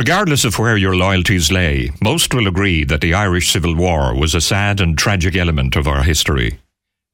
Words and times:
Regardless 0.00 0.46
of 0.46 0.58
where 0.58 0.78
your 0.78 0.96
loyalties 0.96 1.52
lay, 1.52 1.90
most 2.00 2.32
will 2.32 2.48
agree 2.48 2.84
that 2.84 3.02
the 3.02 3.12
Irish 3.12 3.52
Civil 3.52 3.76
War 3.76 4.14
was 4.14 4.34
a 4.34 4.40
sad 4.40 4.80
and 4.80 4.96
tragic 4.96 5.36
element 5.36 5.76
of 5.76 5.86
our 5.86 6.02
history. 6.02 6.58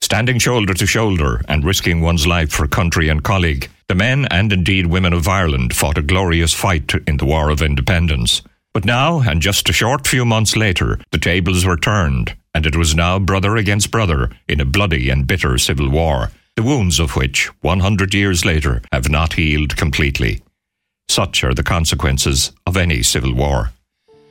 Standing 0.01 0.39
shoulder 0.39 0.73
to 0.73 0.87
shoulder 0.87 1.41
and 1.49 1.65
risking 1.65 2.01
one's 2.01 2.29
life 2.29 2.53
for 2.53 2.69
country 2.69 3.09
and 3.09 3.25
colleague, 3.25 3.69
the 3.89 3.97
men 3.97 4.29
and 4.31 4.53
indeed 4.53 4.87
women 4.87 5.13
of 5.13 5.27
Ireland 5.27 5.75
fought 5.75 5.99
a 5.99 6.03
glorious 6.03 6.55
fight 6.55 6.93
in 7.09 7.17
the 7.17 7.25
War 7.25 7.51
of 7.51 7.61
Independence. 7.61 8.43
But 8.73 8.85
now, 8.85 9.19
and 9.19 9.43
just 9.43 9.69
a 9.69 9.73
short 9.73 10.07
few 10.07 10.25
months 10.25 10.55
later, 10.55 11.01
the 11.11 11.19
tables 11.19 11.67
were 11.67 11.77
turned, 11.77 12.37
and 12.55 12.67
it 12.67 12.77
was 12.77 12.95
now 12.95 13.19
brother 13.19 13.57
against 13.57 13.91
brother 13.91 14.31
in 14.47 14.61
a 14.61 14.65
bloody 14.65 15.11
and 15.11 15.27
bitter 15.27 15.59
civil 15.59 15.91
war, 15.91 16.31
the 16.55 16.63
wounds 16.63 17.01
of 17.01 17.17
which, 17.17 17.47
100 17.63 18.15
years 18.15 18.45
later, 18.45 18.81
have 18.93 19.09
not 19.09 19.33
healed 19.33 19.77
completely. 19.77 20.41
Such 21.09 21.45
are 21.45 21.55
the 21.55 21.63
consequences 21.63 22.53
of 22.67 22.77
any 22.77 23.03
civil 23.03 23.35
war. 23.35 23.73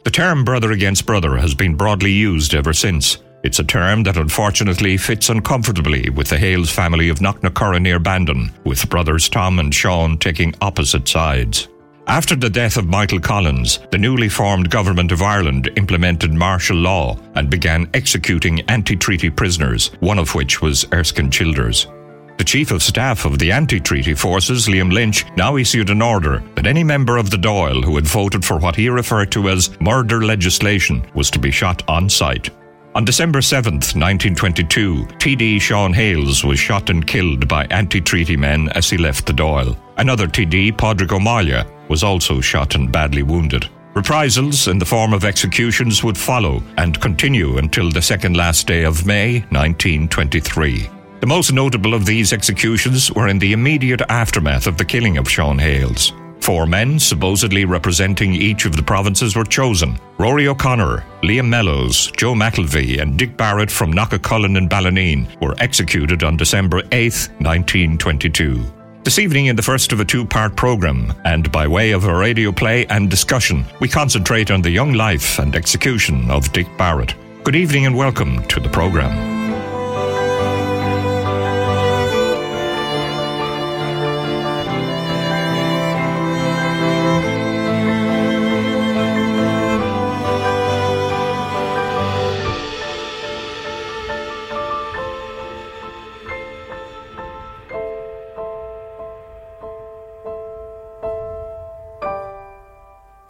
The 0.04 0.12
term 0.12 0.44
brother 0.44 0.72
against 0.72 1.06
brother 1.06 1.38
has 1.38 1.56
been 1.56 1.76
broadly 1.76 2.12
used 2.12 2.54
ever 2.54 2.74
since. 2.74 3.18
It's 3.44 3.60
a 3.60 3.64
term 3.64 4.04
that 4.04 4.18
unfortunately 4.18 4.98
fits 4.98 5.30
uncomfortably 5.30 6.10
with 6.10 6.30
the 6.30 6.38
Hales 6.38 6.70
family 6.72 7.10
of 7.10 7.20
Knocknacarra 7.20 7.82
near 7.82 8.00
Bandon, 8.00 8.52
with 8.64 8.90
brothers 8.90 9.30
Tom 9.30 9.60
and 9.60 9.74
Sean 9.74 10.18
taking 10.18 10.54
opposite 10.62 11.08
sides. 11.08 11.68
After 12.08 12.36
the 12.36 12.52
death 12.52 12.78
of 12.78 12.88
Michael 12.88 13.20
Collins, 13.20 13.80
the 13.90 13.98
newly 13.98 14.30
formed 14.30 14.70
Government 14.70 15.12
of 15.12 15.24
Ireland 15.24 15.72
implemented 15.76 16.34
martial 16.34 16.78
law 16.78 17.18
and 17.34 17.50
began 17.50 17.90
executing 17.96 18.62
anti 18.70 18.96
treaty 18.96 19.32
prisoners, 19.32 19.92
one 20.02 20.20
of 20.20 20.36
which 20.36 20.62
was 20.62 20.86
Erskine 20.94 21.32
Childers. 21.32 21.88
The 22.38 22.44
Chief 22.44 22.72
of 22.72 22.84
Staff 22.84 23.24
of 23.24 23.40
the 23.40 23.52
anti 23.52 23.80
treaty 23.80 24.14
forces, 24.14 24.68
Liam 24.68 24.92
Lynch, 24.92 25.26
now 25.38 25.56
issued 25.56 25.90
an 25.90 26.02
order 26.02 26.44
that 26.56 26.68
any 26.68 26.84
member 26.84 27.18
of 27.18 27.30
the 27.30 27.38
Dáil 27.38 27.84
who 27.84 27.96
had 27.96 28.06
voted 28.06 28.44
for 28.44 28.58
what 28.58 28.76
he 28.76 28.90
referred 28.90 29.32
to 29.32 29.50
as 29.50 29.80
murder 29.80 30.26
legislation 30.26 31.06
was 31.14 31.32
to 31.32 31.40
be 31.40 31.50
shot 31.50 31.82
on 31.88 32.10
sight. 32.10 32.50
On 32.94 33.06
December 33.06 33.42
7, 33.42 33.74
1922, 33.74 35.06
TD 35.18 35.62
Sean 35.62 35.94
Hales 35.94 36.44
was 36.44 36.60
shot 36.60 36.90
and 36.90 37.06
killed 37.08 37.48
by 37.48 37.66
anti 37.66 38.02
treaty 38.02 38.36
men 38.36 38.70
as 38.70 38.90
he 38.90 38.98
left 38.98 39.26
the 39.26 39.34
Dáil. 39.34 39.78
Another 39.98 40.28
TD, 40.28 40.78
Padraig 40.78 41.14
O'Malley, 41.14 41.64
was 41.88 42.04
also 42.04 42.42
shot 42.42 42.76
and 42.76 42.92
badly 42.92 43.24
wounded. 43.24 43.70
Reprisals 43.94 44.68
in 44.68 44.78
the 44.78 44.86
form 44.86 45.14
of 45.14 45.24
executions 45.24 46.04
would 46.04 46.18
follow 46.18 46.62
and 46.78 47.00
continue 47.00 47.58
until 47.58 47.90
the 47.90 48.02
second 48.02 48.36
last 48.36 48.68
day 48.68 48.84
of 48.84 49.06
May 49.06 49.40
1923. 49.52 50.90
The 51.22 51.28
most 51.28 51.54
notable 51.54 51.94
of 51.94 52.06
these 52.06 52.34
executions 52.34 53.12
were 53.12 53.30
in 53.30 53.40
the 53.40 53.54
immediate 53.54 54.02
aftermath 54.10 54.68
of 54.68 54.78
the 54.78 54.86
killing 54.86 55.18
of 55.18 55.30
Sean 55.30 55.58
Hales. 55.58 56.12
Four 56.42 56.68
men, 56.68 57.00
supposedly 57.00 57.66
representing 57.66 58.36
each 58.36 58.66
of 58.66 58.76
the 58.76 58.84
provinces, 58.84 59.36
were 59.36 59.46
chosen. 59.46 59.98
Rory 60.20 60.48
O'Connor, 60.48 61.04
Liam 61.24 61.48
Mellows, 61.48 62.12
Joe 62.18 62.34
McKelvey, 62.34 63.02
and 63.02 63.18
Dick 63.18 63.36
Barrett 63.38 63.72
from 63.72 63.94
Knockacullen 63.94 64.58
and 64.58 64.70
Ballineen 64.70 65.28
were 65.42 65.56
executed 65.58 66.22
on 66.22 66.38
December 66.38 66.84
8, 66.92 67.30
1922. 67.40 68.64
This 69.04 69.18
evening, 69.18 69.48
in 69.48 69.56
the 69.56 69.62
first 69.62 69.94
of 69.94 70.00
a 70.00 70.06
two 70.06 70.26
part 70.26 70.56
programme, 70.56 71.14
and 71.24 71.52
by 71.52 71.66
way 71.66 71.92
of 71.92 72.06
a 72.06 72.16
radio 72.16 72.52
play 72.52 72.86
and 72.88 73.10
discussion, 73.10 73.64
we 73.80 73.88
concentrate 73.88 74.52
on 74.52 74.62
the 74.62 74.70
young 74.70 74.94
life 74.94 75.40
and 75.40 75.56
execution 75.56 76.30
of 76.30 76.52
Dick 76.52 76.68
Barrett. 76.78 77.16
Good 77.44 77.56
evening 77.56 77.86
and 77.86 77.96
welcome 77.96 78.44
to 78.48 78.60
the 78.60 78.70
programme. 78.70 79.35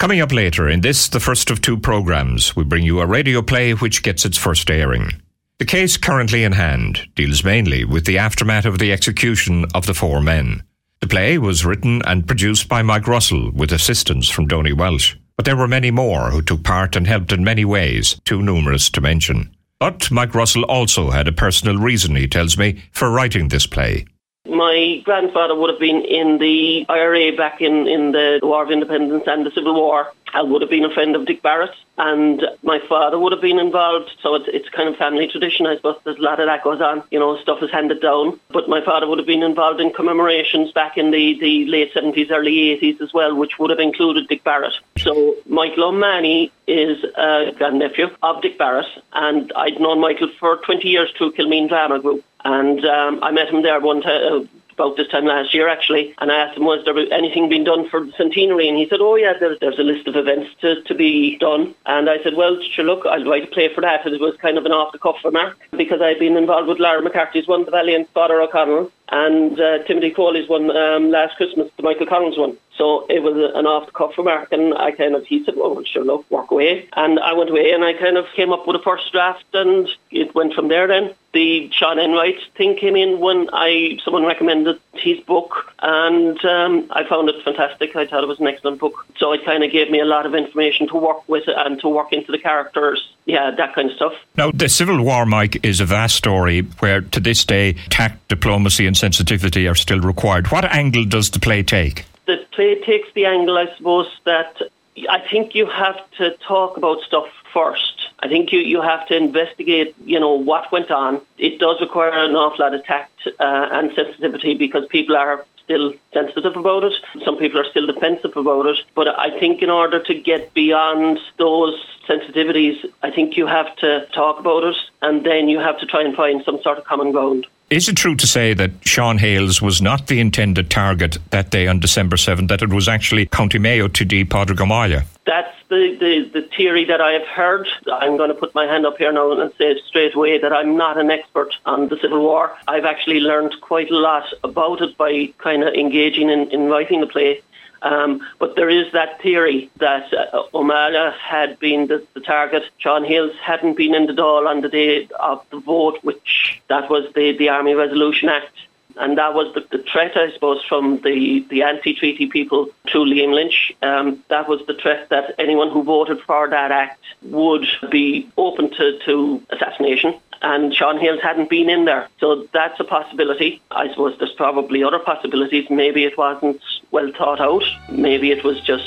Coming 0.05 0.21
up 0.21 0.31
later, 0.31 0.69
in 0.69 0.81
this, 0.81 1.07
the 1.07 1.19
first 1.19 1.49
of 1.49 1.61
two 1.61 1.79
programs, 1.79 2.55
we 2.55 2.63
bring 2.63 2.83
you 2.83 2.99
a 2.99 3.07
radio 3.07 3.41
play 3.41 3.73
which 3.73 4.03
gets 4.03 4.23
its 4.23 4.37
first 4.37 4.69
airing. 4.69 5.19
The 5.57 5.65
case 5.65 5.97
currently 5.97 6.43
in 6.43 6.51
hand 6.51 7.09
deals 7.15 7.43
mainly 7.43 7.85
with 7.85 8.05
the 8.05 8.19
aftermath 8.19 8.65
of 8.65 8.77
the 8.77 8.91
execution 8.91 9.65
of 9.73 9.87
the 9.87 9.95
four 9.95 10.21
men. 10.21 10.61
The 10.99 11.07
play 11.07 11.39
was 11.39 11.65
written 11.65 12.03
and 12.05 12.27
produced 12.27 12.69
by 12.69 12.83
Mike 12.83 13.07
Russell 13.07 13.49
with 13.51 13.71
assistance 13.71 14.29
from 14.29 14.45
Donny 14.45 14.73
Welsh, 14.73 15.15
but 15.37 15.45
there 15.45 15.57
were 15.57 15.67
many 15.67 15.89
more 15.89 16.29
who 16.29 16.43
took 16.43 16.63
part 16.63 16.95
and 16.95 17.07
helped 17.07 17.31
in 17.31 17.43
many 17.43 17.65
ways, 17.65 18.21
too 18.25 18.43
numerous 18.43 18.91
to 18.91 19.01
mention. 19.01 19.55
But 19.79 20.11
Mike 20.11 20.35
Russell 20.35 20.65
also 20.65 21.09
had 21.09 21.27
a 21.27 21.31
personal 21.31 21.79
reason, 21.79 22.15
he 22.15 22.27
tells 22.27 22.59
me, 22.59 22.83
for 22.91 23.09
writing 23.09 23.47
this 23.47 23.65
play. 23.65 24.05
My 24.45 25.01
grandfather 25.03 25.55
would 25.55 25.71
have 25.71 25.79
been 25.79 26.03
in 26.05 26.37
the 26.37 26.85
IRA 26.87 27.35
back 27.35 27.61
in, 27.61 27.87
in 27.87 28.11
the 28.11 28.39
War 28.43 28.63
of 28.63 28.71
Independence 28.71 29.23
and 29.27 29.45
the 29.45 29.51
Civil 29.51 29.73
War. 29.73 30.11
I 30.35 30.41
would 30.41 30.61
have 30.61 30.69
been 30.69 30.83
a 30.83 30.93
friend 30.93 31.15
of 31.15 31.25
Dick 31.25 31.41
Barrett, 31.41 31.73
and 31.97 32.43
my 32.61 32.79
father 32.89 33.17
would 33.17 33.31
have 33.31 33.41
been 33.41 33.57
involved. 33.57 34.11
So 34.21 34.35
it's, 34.35 34.47
it's 34.49 34.69
kind 34.69 34.89
of 34.89 34.97
family 34.97 35.29
tradition, 35.29 35.65
I 35.65 35.77
suppose. 35.77 35.95
There's 36.03 36.17
a 36.17 36.21
lot 36.21 36.41
of 36.41 36.47
that 36.47 36.61
goes 36.61 36.81
on. 36.81 37.03
You 37.09 37.19
know, 37.19 37.37
stuff 37.37 37.63
is 37.63 37.71
handed 37.71 38.01
down. 38.01 38.39
But 38.49 38.67
my 38.67 38.83
father 38.83 39.07
would 39.07 39.17
have 39.17 39.27
been 39.27 39.43
involved 39.43 39.79
in 39.79 39.93
commemorations 39.93 40.73
back 40.73 40.97
in 40.97 41.11
the, 41.11 41.39
the 41.39 41.65
late 41.67 41.93
70s, 41.93 42.31
early 42.31 42.77
80s 42.81 42.99
as 43.01 43.13
well, 43.13 43.33
which 43.33 43.57
would 43.59 43.69
have 43.69 43.79
included 43.79 44.27
Dick 44.27 44.43
Barrett. 44.43 44.73
So 44.97 45.37
Michael 45.45 45.85
O'Mahony 45.85 46.51
is 46.67 47.01
a 47.15 47.53
grandnephew 47.57 48.09
of 48.21 48.41
Dick 48.41 48.57
Barrett, 48.57 48.87
and 49.13 49.53
I'd 49.55 49.79
known 49.79 50.01
Michael 50.01 50.29
for 50.37 50.57
20 50.57 50.87
years 50.87 51.11
through 51.17 51.31
Kilmeen 51.31 51.69
Drama 51.69 51.99
Group. 51.99 52.25
And 52.45 52.85
um, 52.85 53.19
I 53.21 53.31
met 53.31 53.49
him 53.49 53.63
there 53.63 53.81
one 53.81 54.01
time, 54.01 54.43
uh, 54.43 54.45
about 54.77 54.97
this 54.97 55.07
time 55.07 55.25
last 55.25 55.53
year 55.53 55.67
actually, 55.69 56.13
and 56.19 56.31
I 56.31 56.35
asked 56.35 56.57
him 56.57 56.65
was 56.65 56.83
there 56.85 56.97
anything 57.13 57.49
being 57.49 57.63
done 57.63 57.89
for 57.89 58.05
the 58.05 58.11
centenary, 58.17 58.67
and 58.67 58.77
he 58.77 58.87
said, 58.87 58.99
oh 59.01 59.15
yeah, 59.15 59.33
there's, 59.39 59.59
there's 59.59 59.79
a 59.79 59.83
list 59.83 60.07
of 60.07 60.15
events 60.15 60.49
to, 60.61 60.81
to 60.83 60.93
be 60.93 61.37
done, 61.37 61.73
and 61.85 62.09
I 62.09 62.21
said, 62.21 62.35
well, 62.35 62.61
sure, 62.61 62.85
look, 62.85 63.05
I'll 63.05 63.25
write 63.25 63.45
a 63.45 63.47
play 63.47 63.73
for 63.73 63.81
that, 63.81 64.05
and 64.05 64.13
it 64.13 64.21
was 64.21 64.35
kind 64.37 64.57
of 64.57 64.65
an 64.65 64.71
off 64.71 64.91
the 64.91 64.99
cuff 64.99 65.17
remark 65.23 65.57
because 65.71 66.01
I'd 66.01 66.19
been 66.19 66.37
involved 66.37 66.67
with 66.67 66.79
Lara 66.79 67.01
McCarthy's 67.01 67.47
one, 67.47 67.65
The 67.65 67.71
Valiant 67.71 68.09
Father 68.09 68.41
O'Connell, 68.41 68.91
and 69.09 69.59
uh, 69.59 69.83
Timothy 69.83 70.11
Coley's 70.11 70.49
one 70.49 70.75
um, 70.75 71.09
last 71.09 71.37
Christmas, 71.37 71.71
the 71.77 71.83
Michael 71.83 72.07
Collins 72.07 72.37
one. 72.37 72.57
So 72.75 73.05
it 73.07 73.23
was 73.23 73.35
an 73.55 73.65
off 73.65 73.85
the 73.85 73.91
cuff 73.93 74.17
remark, 74.17 74.51
and 74.51 74.73
I 74.73 74.91
kind 74.91 75.15
of, 75.15 75.25
he 75.25 75.43
said, 75.45 75.55
well, 75.55 75.81
sure, 75.85 76.03
look, 76.03 76.25
walk 76.29 76.51
away. 76.51 76.89
And 76.93 77.19
I 77.19 77.33
went 77.33 77.49
away 77.49 77.71
and 77.71 77.85
I 77.85 77.93
kind 77.93 78.17
of 78.17 78.25
came 78.35 78.51
up 78.51 78.67
with 78.67 78.75
a 78.75 78.83
first 78.83 79.11
draft, 79.13 79.45
and 79.53 79.87
it 80.11 80.35
went 80.35 80.53
from 80.53 80.67
there 80.67 80.87
then. 80.87 81.13
The 81.35 81.69
Sean 81.71 81.99
Enright 81.99 82.39
thing 82.55 82.77
came 82.77 82.95
in 82.95 83.19
when 83.19 83.49
I 83.51 83.99
someone 84.03 84.25
recommended 84.25 84.79
his 84.93 85.19
book, 85.19 85.71
and 85.79 86.43
um, 86.45 86.87
I 86.91 87.03
found 87.07 87.29
it 87.29 87.43
fantastic. 87.43 87.95
I 87.95 88.07
thought 88.07 88.23
it 88.23 88.27
was 88.27 88.39
an 88.39 88.47
excellent 88.47 88.79
book. 88.79 89.05
So 89.17 89.33
it 89.33 89.45
kind 89.45 89.63
of 89.63 89.71
gave 89.71 89.91
me 89.91 89.99
a 89.99 90.05
lot 90.05 90.25
of 90.25 90.33
information 90.33 90.87
to 90.87 90.95
work 90.95 91.27
with 91.27 91.43
and 91.47 91.79
to 91.81 91.89
work 91.89 92.13
into 92.13 92.31
the 92.31 92.39
characters. 92.39 93.07
Yeah, 93.25 93.51
that 93.51 93.75
kind 93.75 93.91
of 93.91 93.95
stuff. 93.97 94.13
Now, 94.37 94.51
the 94.51 94.69
Civil 94.69 95.03
War, 95.03 95.25
Mike, 95.25 95.63
is 95.63 95.79
a 95.79 95.85
vast 95.85 96.15
story 96.15 96.61
where 96.79 97.01
to 97.01 97.19
this 97.19 97.43
day 97.43 97.73
tact, 97.89 98.27
diplomacy, 98.29 98.87
and 98.87 98.95
sensitivity 98.95 99.67
are 99.67 99.75
still 99.75 99.99
required. 99.99 100.51
What 100.51 100.65
angle 100.65 101.05
does 101.05 101.29
the 101.31 101.39
play 101.39 101.61
take? 101.61 102.05
the 102.25 102.45
play 102.51 102.81
takes 102.81 103.07
the 103.13 103.25
angle, 103.25 103.57
I 103.57 103.67
suppose, 103.77 104.07
that 104.25 104.61
I 105.09 105.19
think 105.29 105.55
you 105.55 105.65
have 105.67 105.97
to 106.17 106.31
talk 106.47 106.77
about 106.77 107.01
stuff 107.01 107.27
first. 107.53 108.04
I 108.19 108.27
think 108.27 108.51
you, 108.51 108.59
you 108.59 108.81
have 108.81 109.07
to 109.07 109.15
investigate, 109.15 109.95
you 110.05 110.19
know, 110.19 110.33
what 110.33 110.71
went 110.71 110.91
on. 110.91 111.21
It 111.37 111.59
does 111.59 111.81
require 111.81 112.11
an 112.11 112.35
awful 112.35 112.63
lot 112.63 112.73
of 112.73 112.83
tact 112.85 113.27
uh, 113.27 113.69
and 113.71 113.91
sensitivity 113.95 114.55
because 114.55 114.85
people 114.87 115.15
are 115.15 115.45
still 115.65 115.93
sensitive 116.13 116.55
about 116.55 116.83
it. 116.83 116.93
Some 117.23 117.37
people 117.37 117.59
are 117.59 117.69
still 117.69 117.87
defensive 117.87 118.37
about 118.37 118.67
it. 118.67 118.77
But 118.93 119.07
I 119.19 119.37
think 119.39 119.61
in 119.61 119.69
order 119.69 120.01
to 120.01 120.13
get 120.13 120.53
beyond 120.53 121.19
those 121.37 121.75
sensitivities, 122.07 122.77
I 123.03 123.11
think 123.11 123.35
you 123.35 123.47
have 123.47 123.75
to 123.77 124.05
talk 124.13 124.39
about 124.39 124.63
it 124.63 124.75
and 125.01 125.25
then 125.25 125.49
you 125.49 125.59
have 125.59 125.77
to 125.79 125.85
try 125.85 126.03
and 126.03 126.15
find 126.15 126.43
some 126.45 126.61
sort 126.61 126.77
of 126.77 126.85
common 126.85 127.11
ground. 127.11 127.47
Is 127.71 127.89
it 127.89 127.97
true 127.97 128.15
to 128.15 128.27
say 128.27 128.53
that 128.53 128.71
Sean 128.81 129.17
Hales 129.17 129.59
was 129.59 129.81
not 129.81 130.05
the 130.05 130.19
intended 130.19 130.69
target 130.69 131.17
that 131.31 131.49
day 131.49 131.67
on 131.67 131.79
December 131.79 132.15
7th, 132.15 132.47
that 132.49 132.61
it 132.61 132.69
was 132.71 132.87
actually 132.87 133.25
County 133.25 133.57
Mayo 133.57 133.87
TD 133.87 134.29
Padraig 134.29 134.61
O'Malley? 134.61 135.01
That's 135.25 135.55
the, 135.75 135.95
the, 135.99 136.41
the 136.41 136.47
theory 136.55 136.85
that 136.85 137.01
I 137.01 137.13
have 137.13 137.27
heard. 137.27 137.67
I'm 137.91 138.17
going 138.17 138.29
to 138.29 138.35
put 138.35 138.55
my 138.55 138.65
hand 138.65 138.85
up 138.85 138.97
here 138.97 139.11
now 139.11 139.31
and 139.39 139.51
say 139.57 139.79
straight 139.87 140.15
away 140.15 140.37
that 140.39 140.53
I'm 140.53 140.77
not 140.77 140.97
an 140.97 141.11
expert 141.11 141.53
on 141.65 141.89
the 141.89 141.97
Civil 142.01 142.21
War. 142.21 142.55
I've 142.67 142.85
actually 142.85 143.19
learned 143.19 143.55
quite 143.61 143.91
a 143.91 143.97
lot 143.97 144.25
about 144.43 144.81
it 144.81 144.97
by 144.97 145.33
kind 145.37 145.63
of 145.63 145.73
engaging 145.73 146.29
in, 146.29 146.51
in 146.51 146.67
writing 146.67 147.01
the 147.01 147.07
play. 147.07 147.41
Um, 147.81 148.21
but 148.39 148.55
there 148.55 148.69
is 148.69 148.91
that 148.93 149.21
theory 149.21 149.69
that 149.77 150.11
uh, 150.11 150.43
O'Malley 150.53 151.13
had 151.21 151.59
been 151.59 151.87
the, 151.87 152.05
the, 152.15 152.21
target. 152.21 152.63
John 152.79 153.03
Hales 153.03 153.35
hadn't 153.43 153.77
been 153.77 153.93
in 153.93 154.07
the 154.07 154.13
Dáil 154.13 154.47
on 154.47 154.61
the 154.61 154.69
day 154.69 155.07
of 155.19 155.45
the 155.51 155.59
vote, 155.59 155.99
which 156.01 156.61
that 156.67 156.89
was 156.89 157.05
the, 157.13 157.37
the 157.37 157.49
Army 157.49 157.75
Resolution 157.75 158.29
Act. 158.29 158.55
And 158.97 159.17
that 159.17 159.33
was 159.33 159.53
the, 159.53 159.65
the 159.75 159.83
threat, 159.83 160.15
I 160.15 160.31
suppose, 160.33 160.63
from 160.67 161.01
the, 161.01 161.45
the 161.49 161.63
anti-treaty 161.63 162.27
people 162.27 162.69
through 162.89 163.05
Liam 163.05 163.33
Lynch. 163.33 163.73
Um, 163.81 164.23
that 164.29 164.47
was 164.47 164.61
the 164.67 164.73
threat 164.75 165.09
that 165.09 165.35
anyone 165.39 165.71
who 165.71 165.83
voted 165.83 166.21
for 166.21 166.49
that 166.49 166.71
act 166.71 167.03
would 167.23 167.65
be 167.91 168.29
open 168.37 168.71
to, 168.71 168.99
to 169.05 169.43
assassination 169.49 170.15
and 170.41 170.73
Sean 170.75 170.99
Hales 170.99 171.21
hadn't 171.23 171.49
been 171.49 171.69
in 171.69 171.85
there. 171.85 172.07
So 172.19 172.47
that's 172.53 172.79
a 172.79 172.83
possibility. 172.83 173.61
I 173.71 173.89
suppose 173.89 174.17
there's 174.19 174.33
probably 174.33 174.83
other 174.83 174.99
possibilities. 174.99 175.69
Maybe 175.69 176.03
it 176.03 176.17
wasn't 176.17 176.61
well 176.91 177.11
thought 177.17 177.39
out. 177.39 177.63
Maybe 177.89 178.31
it 178.31 178.43
was 178.43 178.61
just 178.61 178.85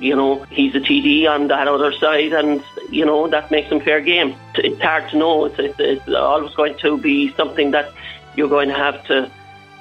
you 0.00 0.14
know, 0.14 0.44
he's 0.44 0.74
a 0.74 0.80
TD 0.80 1.28
on 1.28 1.48
that 1.48 1.66
other 1.66 1.92
side, 1.92 2.32
and 2.32 2.62
you 2.90 3.04
know 3.04 3.28
that 3.28 3.50
makes 3.50 3.68
him 3.68 3.80
fair 3.80 4.00
game. 4.00 4.36
It's 4.54 4.80
hard 4.80 5.10
to 5.10 5.18
know. 5.18 5.46
It's, 5.46 5.58
it's, 5.58 5.78
it's 5.78 6.08
always 6.08 6.54
going 6.54 6.78
to 6.78 6.98
be 6.98 7.34
something 7.34 7.72
that 7.72 7.92
you're 8.36 8.48
going 8.48 8.68
to 8.68 8.74
have 8.74 9.04
to 9.06 9.30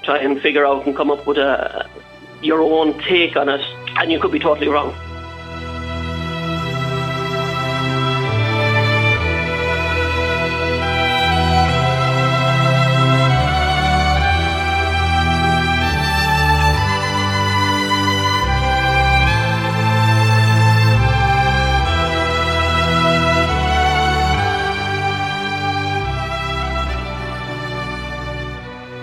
try 0.08 0.20
and 0.20 0.40
figure 0.40 0.66
out 0.66 0.88
and 0.88 0.96
come 0.96 1.12
up 1.12 1.28
with 1.28 1.38
a 1.38 1.86
your 2.42 2.62
own 2.62 2.98
take 3.00 3.36
on 3.36 3.50
it, 3.50 3.62
and 3.98 4.10
you 4.10 4.20
could 4.22 4.32
be 4.32 4.40
totally 4.40 4.70
wrong. 4.70 4.96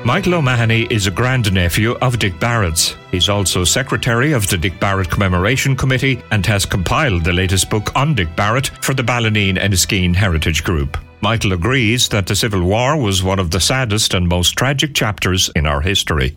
Michael 0.06 0.34
O'Mahony 0.34 0.86
is 0.90 1.06
a 1.06 1.10
grandnephew 1.10 1.92
of 2.02 2.18
Dick 2.18 2.38
Barrett's. 2.38 2.94
He's 3.10 3.30
also 3.30 3.64
secretary 3.64 4.32
of 4.32 4.46
the 4.46 4.58
Dick 4.58 4.78
Barrett 4.78 5.08
Commemoration 5.08 5.74
Committee 5.74 6.22
and 6.30 6.44
has 6.44 6.66
compiled 6.66 7.24
the 7.24 7.32
latest 7.32 7.70
book 7.70 7.90
on 7.96 8.14
Dick 8.14 8.28
Barrett 8.36 8.66
for 8.82 8.92
the 8.92 9.02
Ballineen 9.02 9.56
Enniskeane 9.56 10.14
Heritage 10.14 10.62
Group. 10.62 10.98
Michael 11.22 11.54
agrees 11.54 12.06
that 12.10 12.26
the 12.26 12.36
Civil 12.36 12.64
War 12.64 12.98
was 12.98 13.22
one 13.22 13.38
of 13.38 13.50
the 13.50 13.60
saddest 13.60 14.12
and 14.12 14.28
most 14.28 14.50
tragic 14.58 14.94
chapters 14.94 15.48
in 15.56 15.64
our 15.64 15.80
history. 15.80 16.36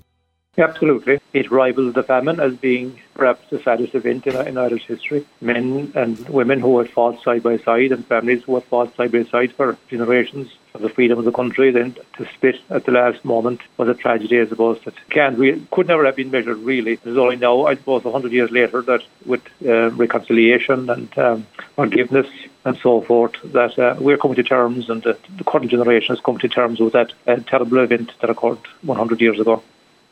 Absolutely. 0.59 1.19
It 1.33 1.51
rivals 1.51 1.93
the 1.93 2.01
famine 2.01 2.39
as 2.39 2.55
being 2.55 2.99
perhaps 3.13 3.47
the 3.51 3.61
saddest 3.61 3.93
event 3.93 4.25
in, 4.25 4.35
in 4.47 4.57
Irish 4.57 4.85
history. 4.85 5.23
Men 5.39 5.91
and 5.93 6.17
women 6.29 6.61
who 6.61 6.79
had 6.79 6.89
fought 6.89 7.21
side 7.21 7.43
by 7.43 7.57
side 7.59 7.91
and 7.91 8.03
families 8.07 8.43
who 8.43 8.55
had 8.55 8.63
fought 8.63 8.95
side 8.95 9.11
by 9.11 9.23
side 9.25 9.53
for 9.53 9.77
generations 9.87 10.51
for 10.71 10.79
the 10.79 10.89
freedom 10.89 11.19
of 11.19 11.25
the 11.25 11.31
country, 11.31 11.69
then 11.69 11.95
to 12.17 12.27
split 12.33 12.59
at 12.71 12.85
the 12.85 12.91
last 12.91 13.23
moment 13.23 13.61
was 13.77 13.87
a 13.87 13.93
tragedy, 13.93 14.41
I 14.41 14.47
suppose, 14.47 14.79
that 14.85 14.95
can't 15.11 15.37
re- 15.37 15.61
could 15.69 15.87
never 15.87 16.03
have 16.05 16.15
been 16.15 16.31
measured, 16.31 16.57
really. 16.57 16.93
It's 16.93 17.05
only 17.05 17.35
now, 17.35 17.67
I 17.67 17.75
suppose, 17.75 18.03
100 18.03 18.31
years 18.31 18.49
later, 18.49 18.81
that 18.81 19.03
with 19.27 19.43
uh, 19.63 19.91
reconciliation 19.91 20.89
and 20.89 21.17
um, 21.19 21.47
forgiveness 21.75 22.27
and 22.65 22.75
so 22.79 23.01
forth, 23.01 23.33
that 23.43 23.77
uh, 23.77 23.95
we're 23.99 24.17
coming 24.17 24.35
to 24.35 24.43
terms 24.43 24.89
and 24.89 25.03
the 25.03 25.17
current 25.45 25.69
generation 25.69 26.15
is 26.15 26.21
coming 26.21 26.39
to 26.39 26.49
terms 26.49 26.79
with 26.79 26.93
that 26.93 27.13
uh, 27.27 27.35
terrible 27.45 27.77
event 27.77 28.11
that 28.21 28.31
occurred 28.31 28.59
100 28.81 29.21
years 29.21 29.39
ago. 29.39 29.61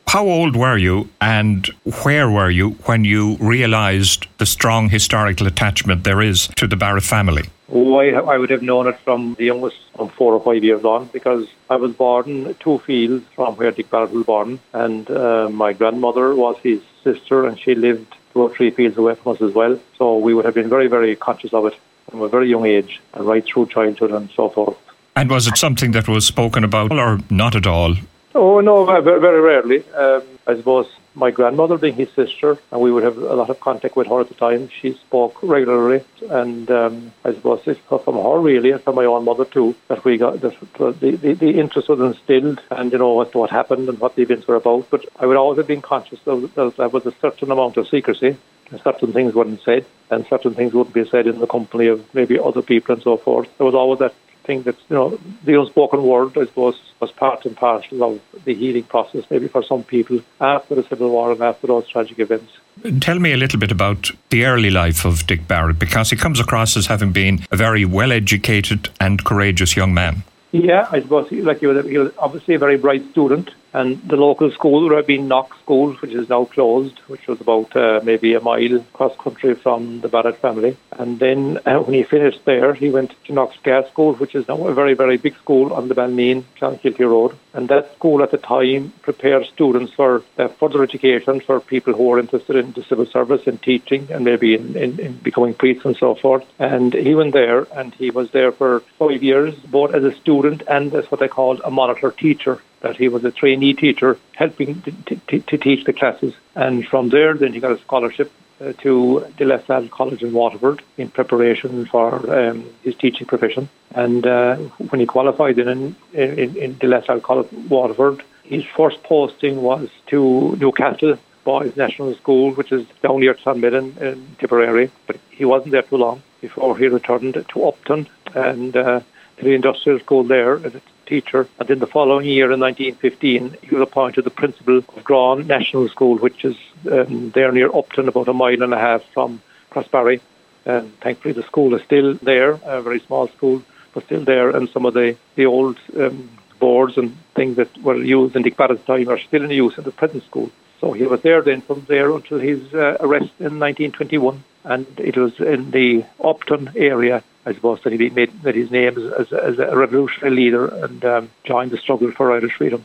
How 0.08 0.24
old 0.24 0.56
were 0.56 0.78
you 0.78 1.10
and 1.20 1.66
where 2.02 2.30
were 2.30 2.48
you 2.48 2.70
when 2.86 3.04
you 3.04 3.36
realised 3.38 4.26
the 4.38 4.46
strong 4.46 4.88
historical 4.88 5.46
attachment 5.46 6.04
there 6.04 6.22
is 6.22 6.48
to 6.56 6.66
the 6.66 6.76
Barrett 6.76 7.02
family? 7.02 7.50
Oh, 7.68 7.96
I, 7.96 8.10
I 8.10 8.38
would 8.38 8.48
have 8.50 8.62
known 8.62 8.86
it 8.86 8.98
from 9.00 9.34
the 9.34 9.44
youngest, 9.44 9.76
from 9.96 10.08
four 10.08 10.32
or 10.32 10.40
five 10.40 10.62
years 10.62 10.84
on, 10.84 11.10
because 11.12 11.48
I 11.68 11.76
was 11.76 11.92
born 11.92 12.54
two 12.60 12.78
fields 12.78 13.26
from 13.34 13.56
where 13.56 13.72
Dick 13.72 13.90
Barrett 13.90 14.12
was 14.12 14.24
born, 14.24 14.60
and 14.72 15.10
uh, 15.10 15.50
my 15.50 15.72
grandmother 15.72 16.34
was 16.34 16.56
his 16.62 16.80
sister, 17.02 17.44
and 17.44 17.58
she 17.60 17.74
lived 17.74 18.14
two 18.32 18.42
or 18.42 18.50
three 18.54 18.70
fields 18.70 18.96
away 18.96 19.16
from 19.16 19.32
us 19.32 19.42
as 19.42 19.52
well. 19.52 19.78
So 19.98 20.16
we 20.16 20.32
would 20.32 20.44
have 20.44 20.54
been 20.54 20.70
very, 20.70 20.86
very 20.86 21.16
conscious 21.16 21.52
of 21.52 21.66
it 21.66 21.74
from 22.10 22.22
a 22.22 22.28
very 22.28 22.48
young 22.48 22.64
age, 22.64 23.02
and 23.12 23.26
right 23.26 23.44
through 23.44 23.66
childhood 23.66 24.12
and 24.12 24.30
so 24.30 24.48
forth. 24.48 24.78
And 25.16 25.28
was 25.28 25.48
it 25.48 25.58
something 25.58 25.90
that 25.90 26.06
was 26.06 26.24
spoken 26.24 26.62
about, 26.62 26.92
or 26.92 27.18
not 27.28 27.56
at 27.56 27.66
all? 27.66 27.96
Oh 28.38 28.60
no, 28.60 28.84
very, 29.00 29.40
rarely. 29.40 29.82
Um, 29.94 30.22
I 30.46 30.56
suppose 30.56 30.86
my 31.14 31.30
grandmother 31.30 31.78
being 31.78 31.94
his 31.94 32.10
sister, 32.10 32.58
and 32.70 32.82
we 32.82 32.92
would 32.92 33.02
have 33.02 33.16
a 33.16 33.34
lot 33.34 33.48
of 33.48 33.58
contact 33.60 33.96
with 33.96 34.08
her 34.08 34.20
at 34.20 34.28
the 34.28 34.34
time. 34.34 34.68
She 34.68 34.92
spoke 34.92 35.42
regularly, 35.42 36.04
and 36.28 36.70
um, 36.70 37.12
I 37.24 37.32
suppose 37.32 37.62
it's 37.64 37.80
from 37.80 38.16
her 38.16 38.38
really, 38.38 38.72
and 38.72 38.82
from 38.82 38.96
my 38.96 39.06
own 39.06 39.24
mother 39.24 39.46
too, 39.46 39.74
that 39.88 40.04
we 40.04 40.18
got 40.18 40.42
the, 40.42 40.54
the, 40.78 41.32
the 41.32 41.58
interest 41.58 41.88
was 41.88 41.98
instilled, 42.00 42.60
and 42.70 42.92
you 42.92 42.98
know 42.98 43.14
what 43.14 43.34
what 43.34 43.48
happened 43.48 43.88
and 43.88 43.98
what 43.98 44.16
the 44.16 44.22
events 44.22 44.46
were 44.46 44.56
about. 44.56 44.90
But 44.90 45.06
I 45.18 45.24
would 45.24 45.38
always 45.38 45.56
have 45.56 45.66
been 45.66 45.80
conscious 45.80 46.20
that 46.26 46.74
there 46.76 46.88
was 46.90 47.06
a 47.06 47.14
certain 47.22 47.50
amount 47.50 47.78
of 47.78 47.88
secrecy. 47.88 48.36
Certain 48.82 49.14
things 49.14 49.32
weren't 49.32 49.62
said, 49.62 49.86
and 50.10 50.26
certain 50.26 50.52
things 50.52 50.74
wouldn't 50.74 50.94
be 50.94 51.08
said 51.08 51.26
in 51.26 51.38
the 51.38 51.46
company 51.46 51.86
of 51.86 52.14
maybe 52.14 52.38
other 52.38 52.60
people 52.60 52.94
and 52.96 53.02
so 53.02 53.16
forth. 53.16 53.48
There 53.56 53.64
was 53.64 53.76
always 53.76 54.00
that 54.00 54.14
thing 54.46 54.62
that 54.62 54.76
you 54.88 54.96
know 54.96 55.18
the 55.44 55.60
unspoken 55.60 56.02
word, 56.02 56.38
I 56.38 56.46
suppose, 56.46 56.80
was 57.00 57.12
part 57.12 57.44
and 57.44 57.56
parcel 57.56 58.02
of 58.02 58.20
the 58.44 58.54
healing 58.54 58.84
process, 58.84 59.24
maybe 59.28 59.48
for 59.48 59.62
some 59.62 59.82
people 59.82 60.20
after 60.40 60.74
the 60.74 60.82
Civil 60.84 61.10
War 61.10 61.32
and 61.32 61.42
after 61.42 61.66
those 61.66 61.88
tragic 61.88 62.18
events. 62.18 62.52
Tell 63.00 63.18
me 63.18 63.32
a 63.32 63.36
little 63.36 63.58
bit 63.58 63.72
about 63.72 64.10
the 64.30 64.44
early 64.44 64.70
life 64.70 65.04
of 65.04 65.26
Dick 65.26 65.48
Barrett, 65.48 65.78
because 65.78 66.10
he 66.10 66.16
comes 66.16 66.40
across 66.40 66.76
as 66.76 66.86
having 66.86 67.12
been 67.12 67.44
a 67.50 67.56
very 67.56 67.84
well-educated 67.84 68.88
and 69.00 69.24
courageous 69.24 69.76
young 69.76 69.92
man. 69.92 70.22
Yeah, 70.52 70.88
I 70.90 71.00
suppose 71.00 71.30
like 71.32 71.58
he 71.58 71.66
was, 71.66 71.84
he 71.86 71.98
was 71.98 72.12
obviously 72.18 72.54
a 72.54 72.58
very 72.58 72.78
bright 72.78 73.04
student, 73.10 73.50
and 73.76 74.00
the 74.08 74.16
local 74.16 74.50
school 74.50 74.84
would 74.84 74.96
have 74.96 75.06
been 75.06 75.28
Knock 75.28 75.54
School, 75.62 75.92
which 75.96 76.12
is 76.12 76.30
now 76.30 76.46
closed, 76.46 76.98
which 77.08 77.26
was 77.26 77.42
about 77.42 77.76
uh, 77.76 78.00
maybe 78.02 78.32
a 78.32 78.40
mile 78.40 78.80
cross 78.94 79.14
country 79.18 79.54
from 79.54 80.00
the 80.00 80.08
Barrett 80.08 80.38
family. 80.38 80.78
And 80.92 81.18
then 81.18 81.58
uh, 81.66 81.80
when 81.80 81.92
he 81.92 82.02
finished 82.02 82.46
there, 82.46 82.72
he 82.72 82.88
went 82.88 83.12
to 83.26 83.34
Knock's 83.34 83.58
Gas 83.62 83.86
School, 83.90 84.14
which 84.14 84.34
is 84.34 84.48
now 84.48 84.66
a 84.66 84.72
very, 84.72 84.94
very 84.94 85.18
big 85.18 85.36
school 85.36 85.74
on 85.74 85.88
the 85.88 85.94
Ballineen, 85.94 86.44
Clonakilty 86.58 87.00
Road. 87.00 87.36
And 87.52 87.68
that 87.68 87.92
school 87.96 88.22
at 88.22 88.30
the 88.30 88.38
time 88.38 88.94
prepared 89.02 89.44
students 89.44 89.92
for 89.92 90.22
uh, 90.38 90.48
further 90.48 90.82
education 90.82 91.40
for 91.40 91.60
people 91.60 91.92
who 91.92 92.04
were 92.04 92.18
interested 92.18 92.56
in 92.56 92.72
the 92.72 92.82
civil 92.82 93.04
service 93.04 93.46
and 93.46 93.62
teaching 93.62 94.08
and 94.10 94.24
maybe 94.24 94.54
in, 94.54 94.74
in, 94.74 94.98
in 94.98 95.12
becoming 95.18 95.52
priests 95.52 95.84
and 95.84 95.98
so 95.98 96.14
forth. 96.14 96.46
And 96.58 96.94
he 96.94 97.14
went 97.14 97.34
there 97.34 97.66
and 97.78 97.94
he 97.94 98.10
was 98.10 98.30
there 98.30 98.52
for 98.52 98.80
five 98.98 99.22
years, 99.22 99.54
both 99.54 99.94
as 99.94 100.02
a 100.02 100.14
student 100.14 100.62
and 100.66 100.94
as 100.94 101.10
what 101.10 101.20
they 101.20 101.28
called 101.28 101.60
a 101.62 101.70
monitor 101.70 102.10
teacher 102.10 102.62
that 102.86 102.96
he 102.96 103.08
was 103.08 103.24
a 103.24 103.30
trainee 103.30 103.74
teacher 103.74 104.18
helping 104.32 104.82
to, 104.82 105.16
to, 105.28 105.40
to 105.40 105.58
teach 105.58 105.84
the 105.84 105.92
classes. 105.92 106.34
And 106.54 106.86
from 106.86 107.08
there, 107.08 107.34
then 107.34 107.52
he 107.52 107.60
got 107.60 107.72
a 107.72 107.80
scholarship 107.80 108.30
uh, 108.60 108.72
to 108.84 109.26
De 109.36 109.44
La 109.44 109.58
Salle 109.66 109.88
College 109.88 110.22
in 110.22 110.32
Waterford 110.32 110.82
in 110.96 111.08
preparation 111.10 111.86
for 111.86 112.08
um, 112.38 112.64
his 112.82 112.94
teaching 112.94 113.26
profession. 113.26 113.68
And 113.94 114.26
uh, 114.26 114.56
when 114.90 115.00
he 115.00 115.06
qualified 115.06 115.58
in, 115.58 115.96
in, 116.12 116.56
in 116.56 116.78
De 116.78 116.86
La 116.86 117.02
Salle 117.02 117.20
College, 117.20 117.50
Waterford, 117.68 118.22
his 118.44 118.64
first 118.64 119.02
posting 119.02 119.62
was 119.62 119.88
to 120.06 120.56
Newcastle 120.56 121.18
Boys 121.44 121.76
National 121.76 122.14
School, 122.14 122.52
which 122.54 122.72
is 122.72 122.86
down 123.02 123.20
near 123.20 123.34
Clonmillan 123.34 123.96
in 123.98 124.36
Tipperary. 124.38 124.90
But 125.06 125.18
he 125.30 125.44
wasn't 125.44 125.72
there 125.72 125.82
too 125.82 125.96
long 125.96 126.22
before 126.40 126.78
he 126.78 126.86
returned 126.88 127.34
to 127.34 127.64
Upton 127.64 128.08
and 128.34 128.76
uh, 128.76 129.00
to 129.36 129.44
the 129.44 129.54
industrial 129.54 129.98
school 130.00 130.24
there 130.24 130.54
a 130.54 130.80
teacher. 131.06 131.48
And 131.58 131.70
in 131.70 131.78
the 131.78 131.86
following 131.86 132.26
year, 132.26 132.52
in 132.52 132.60
1915, 132.60 133.56
he 133.62 133.74
was 133.74 133.82
appointed 133.82 134.24
the 134.24 134.30
principal 134.30 134.78
of 134.78 135.04
Grawn 135.04 135.46
National 135.46 135.88
School, 135.88 136.18
which 136.18 136.44
is 136.44 136.56
um, 136.90 137.30
there 137.30 137.52
near 137.52 137.70
Upton, 137.74 138.08
about 138.08 138.28
a 138.28 138.32
mile 138.32 138.62
and 138.62 138.74
a 138.74 138.78
half 138.78 139.02
from 139.14 139.40
Crossbarry. 139.70 140.20
And 140.64 140.98
thankfully, 141.00 141.32
the 141.32 141.44
school 141.44 141.74
is 141.74 141.82
still 141.82 142.14
there, 142.14 142.58
a 142.64 142.82
very 142.82 143.00
small 143.00 143.28
school, 143.28 143.62
but 143.94 144.04
still 144.04 144.24
there. 144.24 144.50
And 144.50 144.68
some 144.68 144.84
of 144.84 144.94
the, 144.94 145.16
the 145.36 145.46
old 145.46 145.78
um, 145.96 146.28
boards 146.58 146.98
and 146.98 147.16
things 147.34 147.56
that 147.56 147.76
were 147.78 147.96
used 147.96 148.36
in 148.36 148.42
Dick 148.42 148.56
Barrett's 148.56 148.84
time 148.84 149.08
are 149.08 149.18
still 149.18 149.44
in 149.44 149.50
use 149.50 149.78
in 149.78 149.84
the 149.84 149.92
present 149.92 150.24
school. 150.24 150.50
So 150.80 150.92
he 150.92 151.06
was 151.06 151.22
there 151.22 151.42
then 151.42 151.62
from 151.62 151.86
there 151.88 152.10
until 152.10 152.38
his 152.38 152.74
uh, 152.74 152.96
arrest 153.00 153.32
in 153.38 153.58
1921. 153.60 154.44
And 154.64 154.86
it 154.98 155.16
was 155.16 155.38
in 155.38 155.70
the 155.70 156.04
Upton 156.22 156.72
area 156.74 157.22
I 157.46 157.54
suppose 157.54 157.80
that 157.84 157.92
he 157.92 158.10
made 158.10 158.42
that 158.42 158.56
his 158.56 158.70
name 158.70 158.98
as, 158.98 159.12
as, 159.12 159.32
as 159.32 159.58
a 159.58 159.76
revolutionary 159.76 160.34
leader 160.34 160.66
and 160.66 161.04
um, 161.04 161.30
joined 161.44 161.70
the 161.70 161.78
struggle 161.78 162.10
for 162.10 162.32
Irish 162.32 162.54
freedom. 162.54 162.84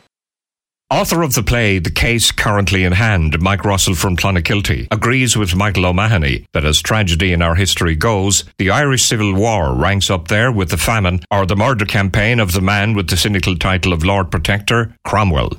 Author 0.88 1.22
of 1.22 1.34
the 1.34 1.42
play 1.42 1.78
The 1.78 1.90
Case 1.90 2.30
Currently 2.30 2.84
in 2.84 2.92
Hand, 2.92 3.40
Mike 3.40 3.64
Russell 3.64 3.94
from 3.94 4.16
Clonakilty, 4.16 4.88
agrees 4.90 5.36
with 5.36 5.56
Michael 5.56 5.86
O'Mahony 5.86 6.46
that 6.52 6.66
as 6.66 6.80
tragedy 6.82 7.32
in 7.32 7.42
our 7.42 7.54
history 7.54 7.96
goes, 7.96 8.44
the 8.58 8.70
Irish 8.70 9.02
Civil 9.02 9.34
War 9.34 9.74
ranks 9.74 10.10
up 10.10 10.28
there 10.28 10.52
with 10.52 10.68
the 10.68 10.76
famine 10.76 11.20
or 11.30 11.46
the 11.46 11.56
murder 11.56 11.86
campaign 11.86 12.38
of 12.38 12.52
the 12.52 12.60
man 12.60 12.94
with 12.94 13.08
the 13.08 13.16
cynical 13.16 13.56
title 13.56 13.92
of 13.92 14.04
Lord 14.04 14.30
Protector, 14.30 14.94
Cromwell 15.04 15.52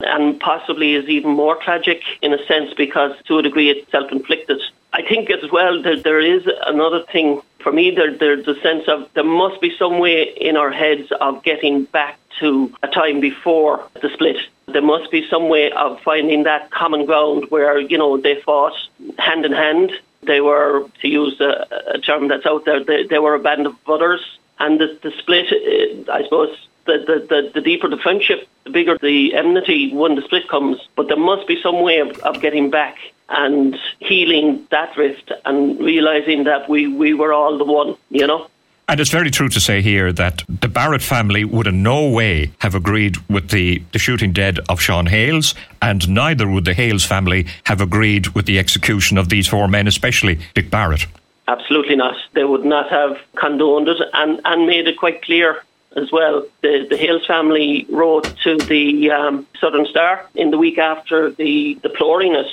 and 0.00 0.38
possibly 0.40 0.94
is 0.94 1.08
even 1.08 1.30
more 1.30 1.56
tragic 1.56 2.02
in 2.22 2.32
a 2.32 2.46
sense 2.46 2.72
because 2.76 3.12
to 3.26 3.38
a 3.38 3.42
degree 3.42 3.70
it's 3.70 3.90
self-inflicted. 3.90 4.60
I 4.94 5.02
think 5.02 5.28
as 5.28 5.50
well 5.50 5.82
that 5.82 6.04
there 6.04 6.20
is 6.20 6.48
another 6.66 7.02
thing 7.02 7.42
for 7.64 7.72
me, 7.72 7.90
there, 7.90 8.16
there's 8.16 8.46
a 8.46 8.60
sense 8.60 8.84
of 8.86 9.08
there 9.14 9.24
must 9.24 9.60
be 9.60 9.74
some 9.76 9.98
way 9.98 10.22
in 10.22 10.56
our 10.56 10.70
heads 10.70 11.10
of 11.20 11.42
getting 11.42 11.84
back 11.84 12.18
to 12.38 12.72
a 12.82 12.88
time 12.88 13.20
before 13.20 13.88
the 14.00 14.10
split. 14.10 14.36
there 14.66 14.82
must 14.82 15.10
be 15.10 15.26
some 15.28 15.48
way 15.48 15.72
of 15.72 16.00
finding 16.02 16.44
that 16.44 16.70
common 16.70 17.06
ground 17.06 17.46
where, 17.48 17.80
you 17.80 17.98
know, 17.98 18.18
they 18.18 18.40
fought 18.42 18.74
hand 19.18 19.44
in 19.44 19.52
hand. 19.52 19.92
They 20.22 20.40
were, 20.40 20.86
to 21.00 21.08
use 21.08 21.40
a, 21.40 21.66
a 21.94 21.98
term 21.98 22.28
that's 22.28 22.46
out 22.46 22.64
there, 22.64 22.84
they, 22.84 23.04
they, 23.04 23.18
were 23.18 23.34
a 23.34 23.40
band 23.40 23.66
of 23.66 23.82
brothers. 23.84 24.20
And 24.58 24.78
the, 24.78 24.98
the 25.02 25.12
split, 25.18 25.46
uh, 25.52 26.12
I 26.12 26.22
suppose, 26.24 26.56
the, 26.86 26.98
the, 26.98 27.26
the, 27.28 27.50
the, 27.54 27.60
deeper 27.60 27.88
the 27.88 27.96
friendship, 27.96 28.46
the 28.64 28.70
bigger 28.70 28.96
the 29.00 29.34
enmity 29.34 29.92
when 29.92 30.14
the 30.14 30.22
split 30.22 30.48
comes. 30.48 30.78
But 30.96 31.08
there 31.08 31.16
must 31.16 31.48
be 31.48 31.60
some 31.62 31.80
way 31.82 31.98
of, 31.98 32.18
of 32.18 32.40
getting 32.40 32.70
back 32.70 32.96
and 33.28 33.76
healing 33.98 34.66
that 34.70 34.96
rift 34.96 35.32
and 35.44 35.78
realizing 35.80 36.44
that 36.44 36.68
we, 36.68 36.86
we 36.86 37.14
were 37.14 37.32
all 37.32 37.58
the 37.58 37.64
one, 37.64 37.96
you 38.10 38.26
know? 38.26 38.48
And 38.86 39.00
it's 39.00 39.10
very 39.10 39.30
true 39.30 39.48
to 39.48 39.60
say 39.60 39.80
here 39.80 40.12
that 40.12 40.42
the 40.46 40.68
Barrett 40.68 41.00
family 41.00 41.42
would 41.42 41.66
in 41.66 41.82
no 41.82 42.06
way 42.10 42.50
have 42.58 42.74
agreed 42.74 43.16
with 43.30 43.48
the, 43.48 43.82
the 43.92 43.98
shooting 43.98 44.32
dead 44.32 44.60
of 44.68 44.78
Sean 44.78 45.06
Hales, 45.06 45.54
and 45.80 46.06
neither 46.08 46.46
would 46.46 46.66
the 46.66 46.74
Hales 46.74 47.04
family 47.04 47.46
have 47.64 47.80
agreed 47.80 48.28
with 48.28 48.44
the 48.44 48.58
execution 48.58 49.16
of 49.16 49.30
these 49.30 49.48
four 49.48 49.68
men, 49.68 49.86
especially 49.86 50.38
Dick 50.52 50.70
Barrett. 50.70 51.06
Absolutely 51.48 51.96
not. 51.96 52.16
They 52.34 52.44
would 52.44 52.64
not 52.66 52.90
have 52.90 53.18
condoned 53.36 53.88
it 53.88 54.02
and, 54.12 54.40
and 54.44 54.66
made 54.66 54.86
it 54.86 54.98
quite 54.98 55.22
clear 55.22 55.62
as 55.96 56.12
well. 56.12 56.44
The, 56.60 56.86
the 56.88 56.96
Hales 56.98 57.24
family 57.24 57.86
wrote 57.88 58.36
to 58.42 58.58
the 58.58 59.10
um, 59.10 59.46
Southern 59.60 59.86
Star 59.86 60.26
in 60.34 60.50
the 60.50 60.58
week 60.58 60.76
after 60.76 61.30
the 61.30 61.78
deploring 61.82 62.34
it 62.34 62.46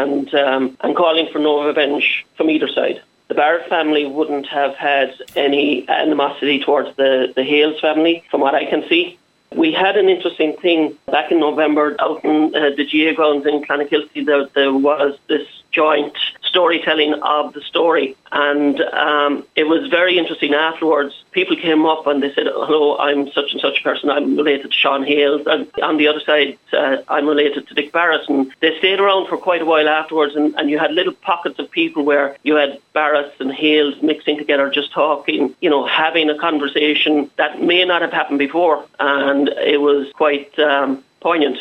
and, 0.00 0.34
um, 0.34 0.76
and 0.80 0.96
calling 0.96 1.28
for 1.32 1.38
no 1.38 1.64
revenge 1.66 2.26
from 2.36 2.50
either 2.50 2.68
side 2.68 3.00
the 3.32 3.36
Barrett 3.36 3.66
family 3.70 4.04
wouldn't 4.04 4.46
have 4.48 4.74
had 4.74 5.14
any 5.36 5.88
animosity 5.88 6.62
towards 6.62 6.94
the, 6.96 7.32
the 7.34 7.42
Hales 7.42 7.80
family, 7.80 8.22
from 8.30 8.42
what 8.42 8.54
I 8.54 8.66
can 8.66 8.86
see. 8.90 9.18
We 9.56 9.72
had 9.72 9.96
an 9.96 10.10
interesting 10.10 10.54
thing 10.58 10.98
back 11.06 11.32
in 11.32 11.40
November 11.40 11.96
out 11.98 12.22
in 12.26 12.54
uh, 12.54 12.70
the 12.76 12.84
GAA 12.84 13.14
grounds 13.14 13.46
in 13.46 13.62
Clonakilty. 13.62 14.26
There, 14.26 14.48
there 14.54 14.74
was 14.74 15.18
this 15.28 15.48
joint 15.70 16.14
storytelling 16.52 17.14
of 17.22 17.54
the 17.54 17.62
story. 17.62 18.14
And 18.30 18.78
um, 18.80 19.44
it 19.56 19.64
was 19.64 19.88
very 19.88 20.18
interesting 20.18 20.52
afterwards. 20.52 21.14
People 21.32 21.56
came 21.56 21.86
up 21.86 22.06
and 22.06 22.22
they 22.22 22.32
said, 22.34 22.46
Hello, 22.46 22.98
I'm 22.98 23.32
such 23.32 23.52
and 23.52 23.60
such 23.60 23.80
a 23.80 23.82
person. 23.82 24.10
I'm 24.10 24.36
related 24.36 24.70
to 24.70 24.76
Sean 24.76 25.02
Hales. 25.02 25.42
And 25.46 25.66
on 25.82 25.96
the 25.96 26.08
other 26.08 26.20
side, 26.20 26.58
uh, 26.72 26.98
I'm 27.08 27.26
related 27.26 27.66
to 27.68 27.74
Dick 27.74 27.90
Barrett. 27.90 28.28
And 28.28 28.52
they 28.60 28.76
stayed 28.78 29.00
around 29.00 29.28
for 29.28 29.38
quite 29.38 29.62
a 29.62 29.64
while 29.64 29.88
afterwards. 29.88 30.36
And, 30.36 30.54
and 30.56 30.68
you 30.68 30.78
had 30.78 30.92
little 30.92 31.14
pockets 31.14 31.58
of 31.58 31.70
people 31.70 32.04
where 32.04 32.36
you 32.42 32.56
had 32.56 32.80
Barrett 32.92 33.32
and 33.40 33.50
Hales 33.50 33.94
mixing 34.02 34.36
together, 34.36 34.68
just 34.68 34.92
talking, 34.92 35.54
you 35.62 35.70
know, 35.70 35.86
having 35.86 36.28
a 36.28 36.38
conversation 36.38 37.30
that 37.38 37.62
may 37.62 37.82
not 37.86 38.02
have 38.02 38.12
happened 38.12 38.38
before. 38.38 38.84
And 39.00 39.48
it 39.48 39.80
was 39.80 40.12
quite 40.12 40.58
um, 40.58 41.02
poignant. 41.20 41.58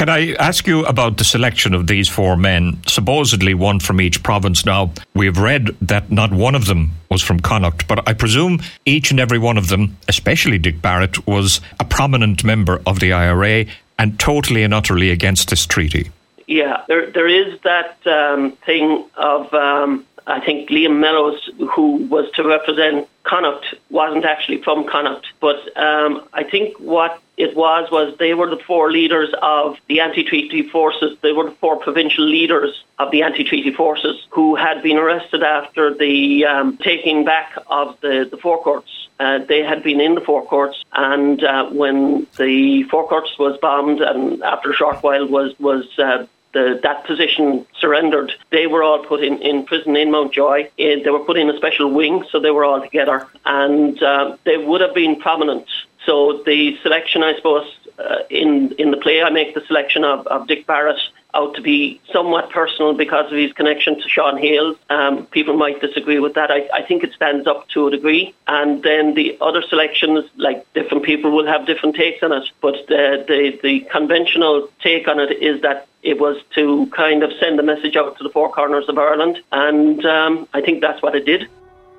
Can 0.00 0.08
I 0.08 0.32
ask 0.36 0.66
you 0.66 0.86
about 0.86 1.18
the 1.18 1.24
selection 1.24 1.74
of 1.74 1.86
these 1.86 2.08
four 2.08 2.34
men, 2.34 2.78
supposedly 2.86 3.52
one 3.52 3.80
from 3.80 4.00
each 4.00 4.22
province? 4.22 4.64
Now, 4.64 4.92
we've 5.12 5.36
read 5.36 5.76
that 5.82 6.10
not 6.10 6.32
one 6.32 6.54
of 6.54 6.64
them 6.64 6.92
was 7.10 7.20
from 7.20 7.38
Connacht, 7.38 7.86
but 7.86 8.08
I 8.08 8.14
presume 8.14 8.62
each 8.86 9.10
and 9.10 9.20
every 9.20 9.38
one 9.38 9.58
of 9.58 9.68
them, 9.68 9.98
especially 10.08 10.56
Dick 10.56 10.80
Barrett, 10.80 11.26
was 11.26 11.60
a 11.78 11.84
prominent 11.84 12.42
member 12.44 12.80
of 12.86 13.00
the 13.00 13.12
IRA 13.12 13.66
and 13.98 14.18
totally 14.18 14.62
and 14.62 14.72
utterly 14.72 15.10
against 15.10 15.50
this 15.50 15.66
treaty. 15.66 16.10
Yeah, 16.46 16.82
there, 16.88 17.10
there 17.10 17.28
is 17.28 17.60
that 17.64 17.98
um, 18.06 18.52
thing 18.64 19.04
of 19.18 19.52
um, 19.52 20.06
I 20.26 20.40
think 20.40 20.70
Liam 20.70 20.98
Mellows, 20.98 21.50
who 21.74 21.96
was 22.06 22.30
to 22.36 22.42
represent 22.42 23.06
Connacht, 23.22 23.74
wasn't 23.90 24.24
actually 24.24 24.62
from 24.62 24.86
Connacht. 24.86 25.26
But 25.40 25.76
um, 25.76 26.26
I 26.32 26.44
think 26.44 26.78
what 26.78 27.20
it 27.36 27.56
was 27.56 27.90
was 27.90 28.16
they 28.18 28.34
were 28.34 28.50
the 28.50 28.62
four 28.66 28.90
leaders 28.90 29.30
of 29.42 29.76
the 29.88 30.00
anti-treaty 30.00 30.68
forces. 30.68 31.16
They 31.22 31.32
were 31.32 31.44
the 31.44 31.56
four 31.56 31.76
provincial 31.76 32.24
leaders 32.24 32.82
of 32.98 33.10
the 33.10 33.22
anti-treaty 33.22 33.72
forces 33.72 34.26
who 34.30 34.56
had 34.56 34.82
been 34.82 34.96
arrested 34.96 35.42
after 35.42 35.94
the 35.94 36.44
um, 36.46 36.76
taking 36.78 37.24
back 37.24 37.56
of 37.66 37.98
the, 38.00 38.28
the 38.30 38.36
Four 38.36 38.62
Courts. 38.62 39.08
Uh, 39.18 39.38
they 39.38 39.62
had 39.62 39.82
been 39.82 40.00
in 40.00 40.14
the 40.14 40.20
Four 40.20 40.44
Courts, 40.46 40.82
and 40.92 41.42
uh, 41.44 41.68
when 41.70 42.26
the 42.38 42.84
Four 42.84 43.06
Courts 43.06 43.38
was 43.38 43.58
bombed, 43.60 44.00
and 44.00 44.42
after 44.42 44.70
a 44.70 44.74
short 44.74 45.02
while 45.02 45.26
was 45.26 45.58
was 45.58 45.86
uh, 45.98 46.26
the, 46.52 46.80
that 46.82 47.04
position 47.06 47.66
surrendered, 47.78 48.32
they 48.50 48.66
were 48.66 48.82
all 48.82 49.04
put 49.04 49.22
in, 49.22 49.40
in 49.42 49.64
prison 49.64 49.96
in 49.96 50.10
Mountjoy. 50.10 50.68
Eh, 50.78 51.02
they 51.02 51.10
were 51.10 51.24
put 51.24 51.38
in 51.38 51.48
a 51.48 51.56
special 51.56 51.90
wing, 51.90 52.24
so 52.30 52.40
they 52.40 52.50
were 52.50 52.64
all 52.64 52.80
together, 52.80 53.26
and 53.44 54.02
uh, 54.02 54.36
they 54.44 54.56
would 54.56 54.80
have 54.80 54.94
been 54.94 55.20
prominent. 55.20 55.66
So 56.06 56.42
the 56.44 56.78
selection, 56.82 57.22
I 57.22 57.34
suppose, 57.36 57.66
uh, 57.98 58.24
in 58.30 58.72
in 58.78 58.90
the 58.90 58.96
play, 58.96 59.22
I 59.22 59.30
make 59.30 59.54
the 59.54 59.64
selection 59.66 60.04
of, 60.04 60.26
of 60.26 60.46
Dick 60.46 60.66
Barrett 60.66 61.00
out 61.34 61.54
to 61.54 61.62
be 61.62 62.00
somewhat 62.12 62.50
personal 62.50 62.94
because 62.94 63.30
of 63.30 63.38
his 63.38 63.52
connection 63.52 64.00
to 64.00 64.08
Sean 64.08 64.36
Hales. 64.36 64.76
Um, 64.88 65.26
people 65.26 65.56
might 65.56 65.80
disagree 65.80 66.18
with 66.18 66.34
that. 66.34 66.50
I, 66.50 66.68
I, 66.74 66.82
think 66.82 67.04
it 67.04 67.12
stands 67.12 67.46
up 67.46 67.68
to 67.68 67.86
a 67.86 67.90
degree. 67.90 68.34
And 68.46 68.82
then 68.82 69.14
the 69.14 69.38
other 69.40 69.62
selections, 69.62 70.24
like 70.36 70.66
different 70.74 71.04
people 71.04 71.30
will 71.30 71.46
have 71.46 71.66
different 71.66 71.96
takes 71.96 72.22
on 72.22 72.32
it. 72.32 72.50
But 72.60 72.86
the, 72.88 73.24
the, 73.28 73.60
the 73.62 73.80
conventional 73.92 74.68
take 74.80 75.06
on 75.08 75.20
it 75.20 75.40
is 75.40 75.62
that 75.62 75.86
it 76.02 76.18
was 76.18 76.42
to 76.54 76.86
kind 76.86 77.22
of 77.22 77.30
send 77.38 77.60
a 77.60 77.62
message 77.62 77.96
out 77.96 78.16
to 78.18 78.24
the 78.24 78.30
four 78.30 78.50
corners 78.50 78.88
of 78.88 78.98
Ireland. 78.98 79.40
And 79.52 80.04
um, 80.04 80.48
I 80.52 80.60
think 80.60 80.80
that's 80.80 81.02
what 81.02 81.14
it 81.14 81.26
did. 81.26 81.48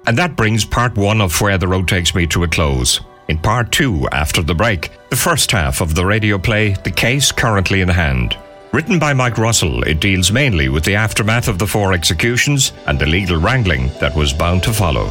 And 0.08 0.17
that 0.17 0.36
brings 0.36 0.65
part 0.65 0.98
one 0.98 1.22
of 1.22 1.39
Where 1.39 1.58
the 1.58 1.67
Road 1.67 1.88
Takes 1.88 2.15
Me 2.15 2.25
to 2.27 2.43
a 2.43 2.48
close. 2.48 3.00
In 3.32 3.38
part 3.38 3.72
two, 3.72 4.10
after 4.12 4.42
the 4.44 4.54
break, 4.54 4.92
the 5.10 5.16
first 5.16 5.54
half 5.54 5.80
of 5.80 5.96
the 5.96 6.06
radio 6.06 6.38
play, 6.38 6.74
The 6.74 6.92
Case 6.92 7.32
Currently 7.32 7.80
in 7.80 7.88
Hand. 7.88 8.36
Written 8.74 9.00
by 9.00 9.14
Mike 9.14 9.38
Russell, 9.38 9.84
it 9.84 10.02
deals 10.02 10.34
mainly 10.34 10.68
with 10.68 10.84
the 10.84 10.96
aftermath 10.96 11.48
of 11.48 11.58
the 11.58 11.66
four 11.66 11.94
executions 11.94 12.74
and 12.88 13.00
the 13.00 13.06
legal 13.06 13.38
wrangling 13.38 13.88
that 14.02 14.14
was 14.14 14.34
bound 14.34 14.64
to 14.64 14.74
follow. 14.74 15.06